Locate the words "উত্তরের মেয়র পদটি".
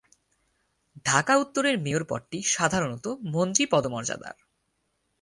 1.37-2.39